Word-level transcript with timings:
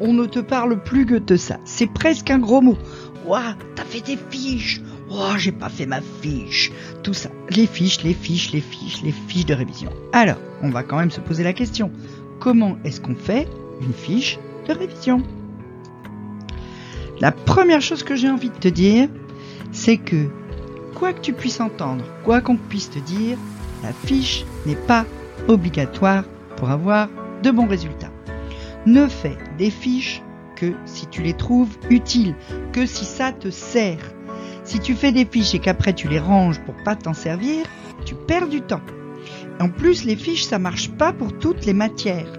on 0.00 0.12
ne 0.12 0.26
te 0.26 0.38
parle 0.38 0.82
plus 0.82 1.06
que 1.06 1.14
de 1.16 1.36
ça. 1.36 1.58
C'est 1.64 1.90
presque 1.90 2.30
un 2.30 2.38
gros 2.38 2.60
mot. 2.60 2.76
Ouah, 3.26 3.54
t'as 3.74 3.84
fait 3.84 4.00
des 4.00 4.18
fiches. 4.30 4.80
Ouah, 5.10 5.36
j'ai 5.36 5.52
pas 5.52 5.68
fait 5.68 5.86
ma 5.86 6.00
fiche. 6.00 6.72
Tout 7.02 7.14
ça. 7.14 7.30
Les 7.50 7.66
fiches, 7.66 8.02
les 8.02 8.14
fiches, 8.14 8.52
les 8.52 8.60
fiches, 8.60 9.02
les 9.02 9.12
fiches 9.12 9.46
de 9.46 9.54
révision. 9.54 9.90
Alors, 10.12 10.38
on 10.62 10.70
va 10.70 10.82
quand 10.82 10.98
même 10.98 11.10
se 11.10 11.20
poser 11.20 11.44
la 11.44 11.52
question. 11.52 11.90
Comment 12.38 12.78
est-ce 12.84 13.00
qu'on 13.00 13.14
fait 13.14 13.46
une 13.82 13.92
fiche 13.92 14.38
de 14.66 14.72
révision? 14.72 15.22
La 17.20 17.32
première 17.32 17.82
chose 17.82 18.02
que 18.02 18.16
j'ai 18.16 18.30
envie 18.30 18.48
de 18.48 18.54
te 18.54 18.68
dire, 18.68 19.08
c'est 19.72 19.98
que 19.98 20.28
quoi 20.94 21.12
que 21.12 21.20
tu 21.20 21.34
puisses 21.34 21.60
entendre, 21.60 22.04
quoi 22.24 22.40
qu'on 22.40 22.56
puisse 22.56 22.90
te 22.90 22.98
dire, 22.98 23.36
la 23.82 23.92
fiche 23.92 24.44
n'est 24.64 24.74
pas 24.74 25.04
obligatoire 25.48 26.24
pour 26.56 26.70
avoir 26.70 27.08
de 27.42 27.50
bons 27.50 27.66
résultats. 27.66 28.10
Ne 28.86 29.08
fais 29.08 29.36
des 29.58 29.70
fiches 29.70 30.22
que 30.56 30.72
si 30.84 31.06
tu 31.06 31.22
les 31.22 31.34
trouves 31.34 31.76
utiles, 31.90 32.34
que 32.72 32.86
si 32.86 33.04
ça 33.04 33.32
te 33.32 33.50
sert. 33.50 34.12
Si 34.64 34.78
tu 34.78 34.94
fais 34.94 35.12
des 35.12 35.24
fiches 35.24 35.54
et 35.54 35.58
qu'après 35.58 35.92
tu 35.92 36.08
les 36.08 36.18
ranges 36.18 36.60
pour 36.60 36.74
pas 36.84 36.96
t'en 36.96 37.14
servir, 37.14 37.66
tu 38.04 38.14
perds 38.14 38.48
du 38.48 38.60
temps. 38.62 38.82
En 39.60 39.68
plus, 39.68 40.04
les 40.04 40.16
fiches, 40.16 40.44
ça 40.44 40.58
marche 40.58 40.90
pas 40.90 41.12
pour 41.12 41.38
toutes 41.38 41.66
les 41.66 41.74
matières. 41.74 42.32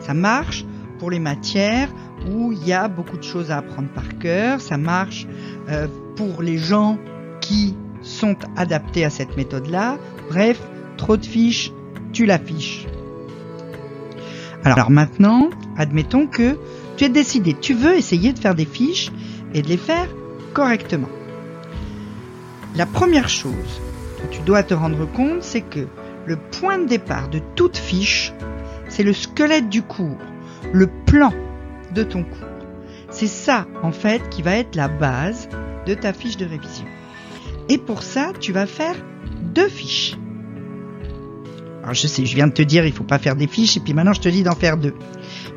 Ça 0.00 0.14
marche 0.14 0.64
pour 0.98 1.10
les 1.10 1.18
matières 1.18 1.88
où 2.30 2.52
il 2.52 2.66
y 2.66 2.72
a 2.72 2.88
beaucoup 2.88 3.16
de 3.16 3.22
choses 3.22 3.50
à 3.50 3.58
apprendre 3.58 3.88
par 3.88 4.18
cœur. 4.18 4.60
Ça 4.60 4.76
marche 4.76 5.26
euh, 5.68 5.86
pour 6.16 6.42
les 6.42 6.58
gens 6.58 6.98
qui 7.40 7.74
sont 8.02 8.36
adaptés 8.56 9.04
à 9.04 9.10
cette 9.10 9.36
méthode-là. 9.36 9.98
Bref, 10.28 10.60
trop 10.96 11.16
de 11.16 11.24
fiches, 11.24 11.72
tu 12.12 12.26
l'affiches. 12.26 12.86
Alors 14.64 14.90
maintenant, 14.90 15.50
admettons 15.76 16.26
que 16.26 16.58
tu 16.96 17.04
es 17.04 17.08
décidé, 17.08 17.54
tu 17.54 17.74
veux 17.74 17.96
essayer 17.96 18.32
de 18.32 18.38
faire 18.38 18.54
des 18.54 18.64
fiches 18.64 19.12
et 19.54 19.62
de 19.62 19.68
les 19.68 19.76
faire 19.76 20.08
correctement. 20.52 21.08
La 22.74 22.86
première 22.86 23.28
chose 23.28 23.80
dont 24.20 24.28
tu 24.30 24.40
dois 24.42 24.62
te 24.62 24.74
rendre 24.74 25.06
compte, 25.12 25.42
c'est 25.42 25.62
que 25.62 25.86
le 26.26 26.36
point 26.36 26.78
de 26.78 26.86
départ 26.86 27.28
de 27.28 27.40
toute 27.54 27.76
fiche, 27.76 28.32
c'est 28.88 29.02
le 29.02 29.12
squelette 29.12 29.68
du 29.68 29.82
cours, 29.82 30.18
le 30.72 30.88
plan 31.06 31.32
de 31.94 32.02
ton 32.02 32.24
cours. 32.24 32.48
C'est 33.10 33.26
ça, 33.26 33.66
en 33.82 33.92
fait, 33.92 34.28
qui 34.28 34.42
va 34.42 34.56
être 34.56 34.76
la 34.76 34.88
base 34.88 35.48
de 35.86 35.94
ta 35.94 36.12
fiche 36.12 36.36
de 36.36 36.44
révision. 36.44 36.84
Et 37.68 37.78
pour 37.78 38.02
ça, 38.02 38.32
tu 38.38 38.52
vas 38.52 38.66
faire 38.66 38.96
deux 39.40 39.68
fiches. 39.68 40.16
Je 41.92 42.06
sais, 42.06 42.26
je 42.26 42.34
viens 42.34 42.46
de 42.46 42.52
te 42.52 42.62
dire, 42.62 42.86
il 42.86 42.92
faut 42.92 43.04
pas 43.04 43.18
faire 43.18 43.36
des 43.36 43.46
fiches, 43.46 43.76
et 43.76 43.80
puis 43.80 43.94
maintenant 43.94 44.12
je 44.12 44.20
te 44.20 44.28
dis 44.28 44.42
d'en 44.42 44.54
faire 44.54 44.76
deux. 44.76 44.94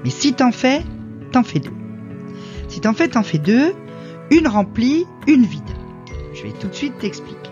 Mais 0.04 0.10
si 0.10 0.34
t'en 0.34 0.52
fais, 0.52 0.82
t'en 1.32 1.44
fais 1.44 1.60
deux. 1.60 1.74
Si 2.68 2.80
t'en 2.80 2.94
fais, 2.94 3.08
t'en 3.08 3.24
fais 3.24 3.38
deux, 3.38 3.74
une 4.30 4.48
remplie, 4.48 5.06
une 5.28 5.46
vide. 5.46 5.62
Je 6.34 6.44
vais 6.44 6.54
tout 6.54 6.68
de 6.68 6.74
suite 6.74 6.98
t'expliquer. 7.00 7.50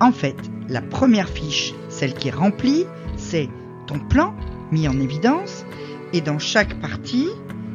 En 0.00 0.12
fait, 0.12 0.36
la 0.68 0.80
première 0.80 1.28
fiche, 1.28 1.74
celle 1.88 2.14
qui 2.14 2.28
est 2.28 2.34
remplie, 2.34 2.86
c'est 3.16 3.48
ton 3.86 3.98
plan 3.98 4.34
mis 4.70 4.88
en 4.88 4.98
évidence, 4.98 5.64
et 6.12 6.20
dans 6.20 6.38
chaque 6.38 6.80
partie, 6.80 7.28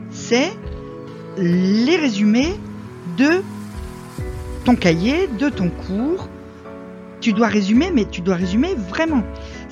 c'est 0.10 0.52
les 1.38 1.96
résumés 1.96 2.56
de 3.18 3.44
ton 4.66 4.76
cahier, 4.76 5.28
de 5.40 5.50
ton 5.50 5.70
cours. 5.70 6.28
Tu 7.22 7.34
dois 7.34 7.48
résumer, 7.48 7.92
mais 7.94 8.06
tu 8.06 8.22
dois 8.22 8.36
résumer 8.36 8.76
vraiment. 8.90 9.24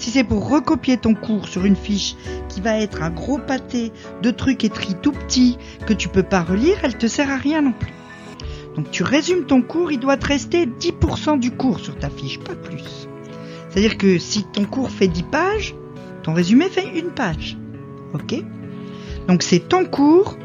Si 0.06 0.12
c'est 0.12 0.24
pour 0.24 0.48
recopier 0.48 0.98
ton 0.98 1.16
cours 1.16 1.48
sur 1.48 1.66
une 1.66 1.76
fiche 1.76 2.16
qui 2.48 2.62
va 2.62 2.78
être 2.78 3.02
un 3.02 3.10
gros 3.10 3.40
pâté 3.40 3.92
de 4.22 4.30
trucs 4.30 4.64
écrits 4.64 4.94
tout 5.02 5.12
petits 5.12 5.58
que 5.88 5.94
tu 5.94 6.10
peux 6.10 6.22
pas 6.22 6.44
relire, 6.44 6.78
elle 6.84 6.96
te 6.96 7.08
sert 7.08 7.32
à 7.32 7.38
rien 7.38 7.64
non 7.64 7.72
plus. 7.72 7.92
Donc 8.76 8.92
tu 8.92 9.02
résumes 9.02 9.46
ton 9.46 9.64
cours, 9.64 9.92
il 9.92 10.00
doit 10.00 10.18
te 10.18 10.28
rester 10.28 10.68
10% 10.68 11.40
du 11.40 11.50
cours 11.50 11.80
sur 11.80 11.98
ta 11.98 12.12
fiche, 12.12 12.38
pas 12.38 12.54
plus. 12.54 13.08
C'est-à-dire 13.68 13.98
que 13.98 14.20
si 14.20 14.44
ton 14.44 14.66
cours 14.66 14.92
fait 14.92 15.08
10 15.08 15.24
pages, 15.24 15.74
ton 16.22 16.36
résumé 16.36 16.70
fait 16.70 16.88
une 16.88 17.10
page. 17.10 17.58
Ok? 18.14 18.36
Donc 19.28 19.42
c'est 19.42 19.68
ton 19.68 19.86
cours, 19.86 20.38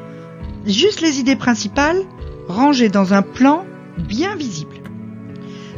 juste 0.65 1.03
les 1.03 1.21
idées 1.21 1.37
principales 1.37 2.01
rangées 2.49 2.89
dans 2.89 3.13
un 3.13 3.21
plan 3.21 3.67
bien 3.99 4.37
visible. 4.37 4.77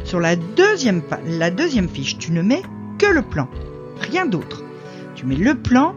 Sur 0.05 0.21
la 0.21 0.37
deuxième, 0.37 1.01
la 1.27 1.51
deuxième 1.51 1.89
fiche, 1.89 2.17
tu 2.17 2.31
ne 2.31 2.41
mets 2.41 2.63
que 2.97 3.07
le 3.07 3.23
plan, 3.23 3.49
rien 3.99 4.25
d'autre. 4.25 4.63
Tu 5.15 5.25
mets 5.25 5.35
le 5.35 5.55
plan, 5.55 5.95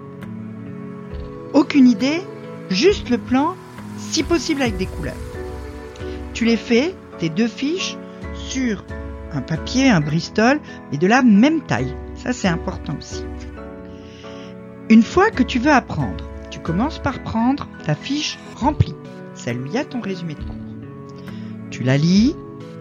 aucune 1.53 1.89
idée, 1.89 2.21
juste 2.71 3.11
le 3.11 3.19
plan, 3.19 3.55
si 3.99 4.23
possible 4.23 4.63
avec 4.63 4.77
des 4.77 4.87
couleurs. 4.87 5.15
Tu 6.35 6.45
les 6.45 6.57
fais, 6.57 6.95
tes 7.19 7.29
deux 7.29 7.49
fiches, 7.49 7.97
sur 8.35 8.85
un 9.33 9.41
papier, 9.43 9.89
un 9.89 10.01
Bristol, 10.01 10.61
mais 10.91 10.99
de 10.99 11.07
la 11.07 11.23
même 11.23 11.63
taille. 11.63 11.95
Ça, 12.15 12.33
c'est 12.33 12.49
important 12.49 12.95
aussi. 12.99 13.25
Une 14.89 15.03
fois 15.03 15.31
que 15.31 15.43
tu 15.43 15.59
veux 15.59 15.73
apprendre, 15.73 16.25
tu 16.51 16.61
commences 16.61 16.99
par 16.99 17.23
prendre 17.23 17.69
ta 17.85 17.95
fiche 17.95 18.39
remplie. 18.55 18.95
celle 19.35 19.59
lui 19.59 19.77
a 19.77 19.85
ton 19.85 20.01
résumé 20.01 20.35
de 20.35 20.43
cours. 20.43 20.55
Tu 21.71 21.83
la 21.83 21.99
lis. 21.99 22.37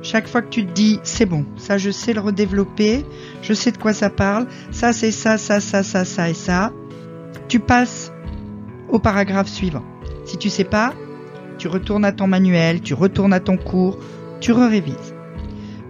Chaque 0.05 0.27
fois 0.27 0.43
que 0.43 0.49
tu 0.49 0.63
te 0.67 0.71
dis, 0.71 0.99
c'est 1.01 1.25
bon, 1.25 1.47
ça 1.57 1.79
je 1.79 1.89
sais 1.89 2.13
le 2.13 2.19
redévelopper, 2.19 3.03
je 3.41 3.53
sais 3.53 3.71
de 3.71 3.79
quoi 3.79 3.91
ça 3.91 4.11
parle, 4.11 4.45
ça 4.69 4.93
c'est 4.93 5.09
ça, 5.09 5.39
ça, 5.39 5.59
ça, 5.59 5.81
ça, 5.81 6.05
ça 6.05 6.29
et 6.29 6.35
ça, 6.35 6.71
tu 7.47 7.59
passes 7.59 8.11
au 8.87 8.99
paragraphe 8.99 9.47
suivant. 9.47 9.83
Si 10.23 10.37
tu 10.37 10.51
sais 10.51 10.63
pas, 10.63 10.93
tu 11.57 11.67
retournes 11.67 12.05
à 12.05 12.11
ton 12.11 12.27
manuel, 12.27 12.81
tu 12.81 12.93
retournes 12.93 13.33
à 13.33 13.39
ton 13.39 13.57
cours, 13.57 13.97
tu 14.41 14.51
révises. 14.51 15.15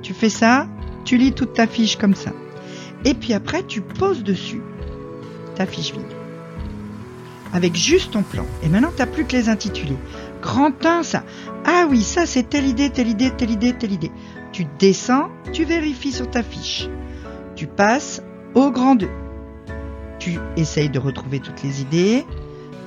Tu 0.02 0.14
fais 0.14 0.30
ça, 0.30 0.70
tu 1.04 1.18
lis 1.18 1.34
toute 1.34 1.52
ta 1.52 1.68
fiche 1.68 1.98
comme 1.98 2.16
ça. 2.16 2.31
Et 3.04 3.16
puis 3.16 3.34
après, 3.34 3.64
tu 3.64 3.81
poses 3.81 4.24
dessus 4.24 4.62
ta 5.56 5.66
fiche 5.66 5.92
vide. 5.92 6.06
Avec 7.52 7.75
juste 7.75 8.12
ton 8.12 8.24
plan. 8.24 8.46
Et 8.64 8.70
maintenant, 8.70 8.92
tu 8.96 9.02
n'as 9.02 9.08
plus 9.08 9.25
que 9.25 9.34
les 9.34 9.50
intitulés. 9.50 9.98
Grand 10.45 10.85
1, 10.85 11.01
ça. 11.01 11.23
Ah 11.66 11.88
oui, 11.89 12.03
ça 12.03 12.28
c'est 12.28 12.47
telle 12.47 12.67
idée, 12.67 12.91
telle 12.91 13.07
idée, 13.07 13.31
telle 13.31 13.50
idée, 13.50 13.73
telle 13.73 13.94
idée. 13.94 14.11
Tu 14.51 14.67
descends, 14.78 15.31
tu 15.51 15.66
vérifies 15.66 16.11
sur 16.11 16.29
ta 16.29 16.44
fiche. 16.44 16.88
Tu 17.56 17.66
passes 17.66 18.22
au 18.53 18.69
grand 18.69 18.94
2. 18.94 19.09
Tu 20.19 20.38
essayes 20.56 20.91
de 20.91 21.00
retrouver 21.00 21.39
toutes 21.39 21.63
les 21.63 21.81
idées. 21.81 22.25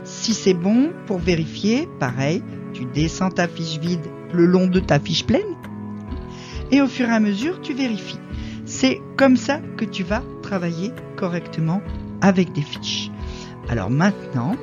Si 0.04 0.34
c'est 0.34 0.54
bon, 0.54 0.92
pour 1.06 1.18
vérifier, 1.18 1.88
pareil, 1.98 2.44
tu 2.74 2.84
descends 2.84 3.30
ta 3.30 3.48
fiche 3.48 3.80
vide 3.80 4.06
le 4.32 4.46
long 4.46 4.68
de 4.68 4.78
ta 4.78 5.00
fiche 5.00 5.26
pleine. 5.26 5.56
Et 6.70 6.80
au 6.80 6.86
fur 6.86 7.08
et 7.08 7.12
à 7.12 7.18
mesure, 7.18 7.60
tu 7.60 7.74
vérifies. 7.74 8.20
C'est 8.66 9.00
comme 9.16 9.36
ça 9.36 9.60
que 9.76 9.84
tu 9.84 10.04
vas 10.04 10.22
travailler 10.42 10.92
correctement 11.16 11.82
avec 12.20 12.52
des 12.52 12.62
fiches. 12.62 13.10
Alors 13.68 13.90
maintenant, 13.90 14.54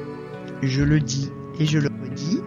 je 0.62 0.81
le 0.81 1.01
dis 1.01 1.29
et 1.59 1.66
je 1.66 1.77
le 1.77 1.89
redis, 2.01 2.39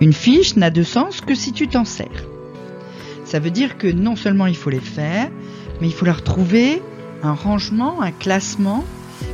une 0.00 0.12
fiche 0.12 0.56
n'a 0.56 0.70
de 0.70 0.82
sens 0.82 1.20
que 1.20 1.34
si 1.34 1.52
tu 1.52 1.68
t'en 1.68 1.84
sers. 1.84 2.26
Ça 3.24 3.38
veut 3.38 3.50
dire 3.50 3.78
que 3.78 3.86
non 3.86 4.16
seulement 4.16 4.46
il 4.46 4.56
faut 4.56 4.70
les 4.70 4.80
faire, 4.80 5.30
mais 5.80 5.86
il 5.86 5.92
faut 5.92 6.04
leur 6.04 6.22
trouver 6.22 6.82
un 7.22 7.32
rangement, 7.32 8.02
un 8.02 8.12
classement 8.12 8.84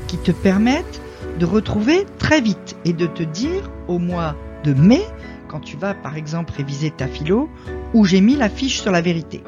qui 0.06 0.16
te 0.16 0.30
permette 0.30 1.00
de 1.38 1.46
retrouver 1.46 2.06
très 2.18 2.40
vite 2.40 2.76
et 2.84 2.92
de 2.92 3.06
te 3.06 3.22
dire 3.22 3.70
au 3.88 3.98
mois 3.98 4.36
de 4.64 4.74
mai, 4.74 5.02
quand 5.48 5.60
tu 5.60 5.76
vas 5.76 5.94
par 5.94 6.16
exemple 6.16 6.52
réviser 6.56 6.90
ta 6.90 7.06
philo, 7.06 7.48
où 7.94 8.04
j'ai 8.04 8.20
mis 8.20 8.36
la 8.36 8.48
fiche 8.48 8.80
sur 8.80 8.92
la 8.92 9.00
vérité. 9.00 9.42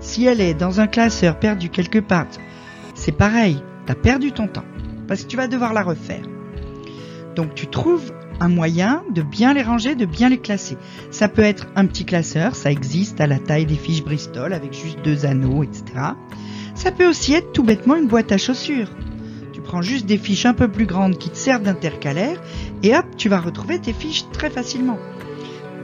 Si 0.00 0.24
elle 0.26 0.40
est 0.40 0.54
dans 0.54 0.80
un 0.80 0.86
classeur 0.86 1.38
perdu 1.38 1.68
quelque 1.68 1.98
part, 1.98 2.26
c'est 2.94 3.12
pareil, 3.12 3.62
tu 3.86 3.92
as 3.92 3.94
perdu 3.94 4.32
ton 4.32 4.48
temps, 4.48 4.64
parce 5.06 5.22
que 5.22 5.28
tu 5.28 5.36
vas 5.36 5.46
devoir 5.46 5.72
la 5.72 5.82
refaire. 5.82 6.24
Donc 7.34 7.54
tu 7.54 7.66
trouves 7.66 8.12
un 8.40 8.48
moyen 8.48 9.02
de 9.10 9.22
bien 9.22 9.54
les 9.54 9.62
ranger, 9.62 9.94
de 9.94 10.06
bien 10.06 10.28
les 10.28 10.38
classer. 10.38 10.76
Ça 11.10 11.28
peut 11.28 11.42
être 11.42 11.66
un 11.76 11.86
petit 11.86 12.04
classeur, 12.04 12.54
ça 12.54 12.70
existe 12.70 13.20
à 13.20 13.26
la 13.26 13.38
taille 13.38 13.66
des 13.66 13.76
fiches 13.76 14.04
Bristol 14.04 14.52
avec 14.52 14.72
juste 14.72 15.00
deux 15.02 15.26
anneaux, 15.26 15.62
etc. 15.62 15.84
Ça 16.74 16.92
peut 16.92 17.08
aussi 17.08 17.34
être 17.34 17.52
tout 17.52 17.62
bêtement 17.62 17.96
une 17.96 18.08
boîte 18.08 18.32
à 18.32 18.38
chaussures. 18.38 18.90
Tu 19.52 19.60
prends 19.60 19.82
juste 19.82 20.06
des 20.06 20.18
fiches 20.18 20.46
un 20.46 20.54
peu 20.54 20.68
plus 20.68 20.86
grandes 20.86 21.18
qui 21.18 21.30
te 21.30 21.36
servent 21.36 21.62
d'intercalaire 21.62 22.40
et 22.82 22.94
hop, 22.94 23.06
tu 23.16 23.28
vas 23.28 23.40
retrouver 23.40 23.78
tes 23.78 23.92
fiches 23.92 24.26
très 24.32 24.50
facilement. 24.50 24.98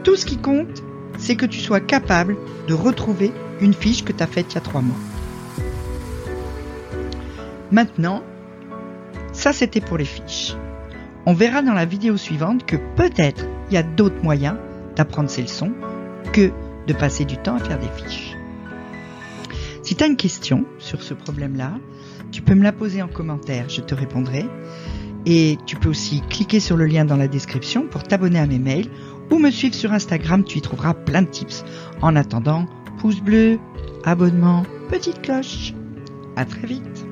Tout 0.05 0.17
ce 0.17 0.27
qui 0.27 0.37
compte, 0.37 0.83
c'est 1.19 1.37
que 1.37 1.47
tu 1.47 1.59
sois 1.59 1.81
capable 1.81 2.37
de 2.69 2.75
retrouver 2.75 3.33
une 3.61 3.75
fiche 3.75 4.05
que 4.05 4.13
tu 4.13 4.23
as 4.23 4.27
faite 4.27 4.47
il 4.51 4.55
y 4.57 4.59
a 4.59 4.61
trois 4.61 4.83
mois. 4.83 4.97
Maintenant, 7.71 8.23
ça 9.33 9.53
c'était 9.53 9.81
pour 9.81 9.97
les 9.97 10.05
fiches. 10.05 10.55
On 11.25 11.35
verra 11.35 11.63
dans 11.63 11.75
la 11.75 11.85
vidéo 11.85 12.17
suivante 12.17 12.67
que 12.67 12.77
peut-être 12.97 13.47
il 13.71 13.75
y 13.75 13.77
a 13.77 13.83
d'autres 13.83 14.23
moyens 14.23 14.57
d'apprendre 14.97 15.31
ces 15.31 15.43
leçons 15.43 15.73
que 16.33 16.51
de 16.87 16.93
passer 16.93 17.25
du 17.25 17.37
temps 17.37 17.57
à 17.57 17.59
faire 17.61 17.79
des 17.79 17.89
fiches. 17.97 18.37
Si 19.83 19.95
tu 19.95 20.05
as 20.05 20.07
une 20.07 20.17
question 20.17 20.65
sur 20.79 21.03
ce 21.03 21.15
problème-là, 21.15 21.75
tu 22.31 22.43
peux 22.43 22.55
me 22.55 22.63
la 22.63 22.73
poser 22.73 23.03
en 23.03 23.09
commentaire, 23.09 23.69
je 23.69 23.81
te 23.81 23.95
répondrai. 23.95 24.47
Et 25.25 25.59
tu 25.67 25.77
peux 25.77 25.89
aussi 25.89 26.23
cliquer 26.29 26.59
sur 26.59 26.77
le 26.77 26.87
lien 26.87 27.05
dans 27.05 27.17
la 27.17 27.29
description 27.29 27.87
pour 27.87 28.03
t'abonner 28.03 28.41
à 28.41 28.47
mes 28.47 28.59
mails 28.59 28.89
ou 29.31 29.39
me 29.39 29.51
suivre 29.51 29.75
sur 29.75 29.93
Instagram, 29.93 30.43
tu 30.43 30.59
y 30.59 30.61
trouveras 30.61 30.95
plein 30.95 31.23
de 31.23 31.29
tips. 31.29 31.65
En 32.01 32.17
attendant, 32.17 32.67
pouce 32.99 33.21
bleu, 33.21 33.59
abonnement, 34.05 34.65
petite 34.89 35.23
cloche. 35.23 35.75
À 36.35 36.45
très 36.45 36.67
vite. 36.67 37.12